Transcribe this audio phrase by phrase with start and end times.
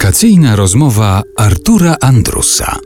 [0.00, 2.76] Wakacyjna rozmowa Artura Andrusa.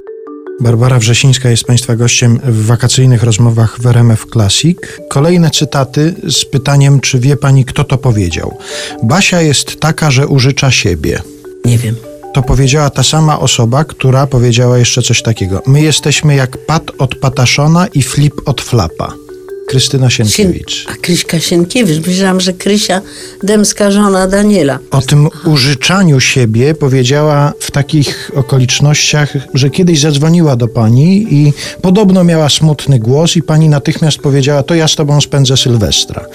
[0.60, 4.78] Barbara Wrzesińska jest Państwa gościem w wakacyjnych rozmowach w RMF Classic.
[5.10, 8.56] Kolejne cytaty z pytaniem, czy wie Pani, kto to powiedział.
[9.02, 11.22] Basia jest taka, że użycza siebie.
[11.64, 11.94] Nie wiem.
[12.34, 15.62] To powiedziała ta sama osoba, która powiedziała jeszcze coś takiego.
[15.66, 19.23] My jesteśmy jak Pat od Pataszona i Flip od Flapa.
[19.66, 20.86] Krystyna Sienkiewicz.
[20.92, 22.06] A Kryśka Sienkiewicz.
[22.06, 23.00] Myślałam, że Krysia
[23.42, 24.78] Dębska, żona Daniela.
[24.90, 32.24] O tym użyczaniu siebie powiedziała w takich okolicznościach, że kiedyś zadzwoniła do pani i podobno
[32.24, 36.26] miała smutny głos i pani natychmiast powiedziała, to ja z tobą spędzę Sylwestra.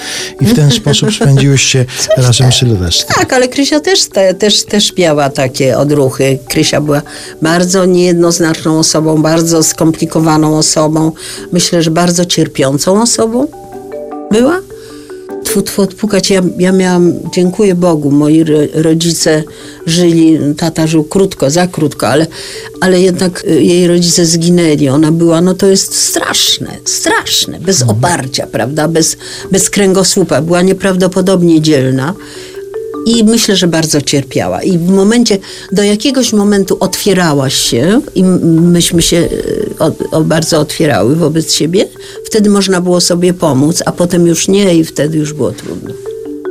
[0.41, 1.85] I w ten sposób spędziłyście
[2.17, 3.15] razem Sylwestra.
[3.15, 6.39] Tak, ale Krysia też, te, też, też miała takie odruchy.
[6.49, 7.01] Krysia była
[7.41, 11.11] bardzo niejednoznaczną osobą, bardzo skomplikowaną osobą.
[11.51, 13.28] Myślę, że bardzo cierpiącą osobą
[14.31, 14.61] była.
[15.43, 16.29] Tfu, tfu, odpukać.
[16.29, 19.43] Ja, ja miałam, dziękuję Bogu, moi ro- rodzice
[19.85, 22.27] żyli, tata żył krótko, za krótko, ale,
[22.81, 24.89] ale jednak y, jej rodzice zginęli.
[24.89, 29.17] Ona była, no to jest straszne, straszne, bez oparcia, prawda, bez,
[29.51, 30.41] bez kręgosłupa.
[30.41, 32.13] Była nieprawdopodobnie dzielna.
[33.05, 34.63] I myślę, że bardzo cierpiała.
[34.63, 35.37] I w momencie,
[35.71, 39.29] do jakiegoś momentu otwierałaś się i myśmy się e,
[39.79, 41.87] o, o bardzo otwierały wobec siebie,
[42.29, 45.93] wtedy można było sobie pomóc, a potem już nie i wtedy już było trudno.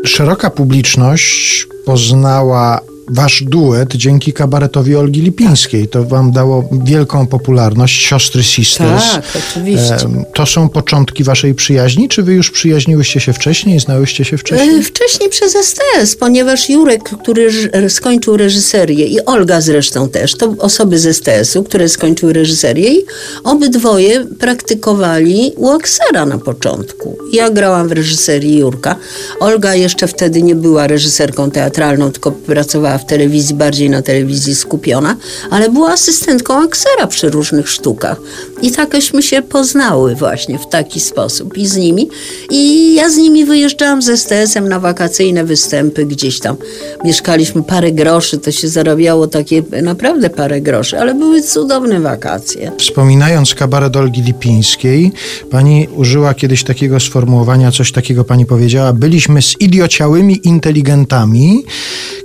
[0.05, 5.89] Szeroka publiczność poznała wasz duet dzięki kabaretowi Olgi Lipińskiej.
[5.89, 9.05] To wam dało wielką popularność, siostry Sisters.
[9.12, 9.97] Tak, oczywiście.
[10.34, 14.78] To są początki waszej przyjaźni, czy wy już przyjaźniłyście się wcześniej, znałyście się wcześniej?
[14.78, 20.55] E, Wcześniej przez STS, ponieważ Jurek, który reż- skończył reżyserię i Olga zresztą też, to
[20.59, 23.05] osoby z STS-u, które skończyły reżyserię i
[23.45, 24.25] obydwoje
[24.72, 27.19] praktykowali u Aksera na początku.
[27.33, 28.97] Ja grałam w reżyserii Jurka.
[29.41, 35.16] Olga jeszcze wtedy nie była reżyserką teatralną, tylko pracowała w telewizji, bardziej na telewizji skupiona,
[35.50, 38.20] ale była asystentką Aksera przy różnych sztukach.
[38.62, 42.08] I takośmy się poznały właśnie w taki sposób i z nimi.
[42.50, 46.56] I ja z nimi wyjeżdżałam z STS-em na wakacyjne występy gdzieś tam.
[47.04, 52.72] Mieszkaliśmy parę groszy, to się zarabiało takie naprawdę parę groszy, ale były cudowne wakacje.
[52.78, 55.12] Wspominając kabaret Olgi Lipińskiej,
[55.50, 61.64] pani użyła kiedyś takiego sformułowania, coś takiego pani powiedziała, byliśmy zidiociałymi inteligentami.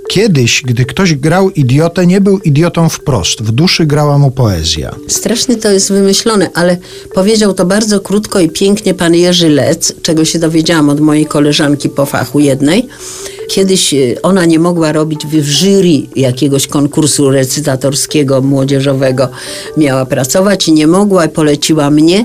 [0.08, 3.42] Kiedyś, gdy ktoś grał idiotę, nie był idiotą wprost.
[3.42, 4.94] W duszy grała mu poezja.
[5.08, 6.76] Strasznie to jest wymyślone, ale
[7.14, 11.88] powiedział to bardzo krótko i pięknie pan Jerzy Lec, czego się dowiedziałam od mojej koleżanki
[11.88, 12.88] po fachu jednej.
[13.48, 19.28] Kiedyś y, ona nie mogła robić w jury jakiegoś konkursu recytatorskiego, młodzieżowego.
[19.76, 22.24] Miała pracować i nie mogła, poleciła mnie,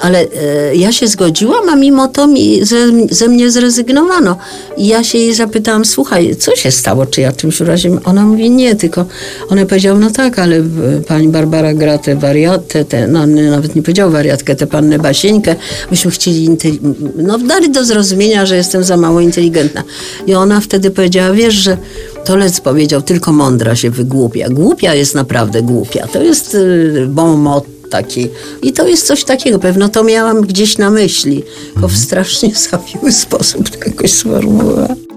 [0.00, 2.76] ale e, ja się zgodziłam, a mimo to mi, ze,
[3.10, 4.36] ze mnie zrezygnowano.
[4.76, 8.00] I ja się jej zapytałam, słuchaj, co się stało, czy ja czymś uraziłem?
[8.04, 9.04] Ona mówi, nie, tylko
[9.48, 10.62] ona powiedziała, no tak, ale
[11.08, 15.56] pani Barbara gra tę wariatę, tę, no nie, nawet nie powiedział wariatkę, tę pannę Basieńkę,
[15.90, 16.56] myśmy chcieli,
[17.16, 19.82] no dali do zrozumienia, że jestem za mało inteligentna.
[20.26, 21.76] I ona wtedy powiedziała, wiesz, że
[22.24, 24.48] to Lec powiedział, tylko mądra się wygłupia.
[24.48, 26.06] Głupia jest naprawdę głupia.
[26.06, 28.28] To jest y, bon mot taki.
[28.62, 29.58] I to jest coś takiego.
[29.58, 31.42] Pewno to miałam gdzieś na myśli,
[31.72, 35.13] tylko w strasznie zawiły sposób to jakoś sformułowała.